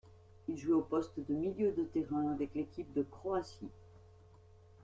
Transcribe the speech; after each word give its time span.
Il 0.47 0.57
jouait 0.57 0.73
au 0.73 0.81
poste 0.81 1.11
de 1.19 1.31
milieu 1.35 1.73
de 1.73 1.83
terrain 1.83 2.31
avec 2.33 2.55
l'équipe 2.55 2.91
de 2.91 3.03
Croatie. 3.03 3.69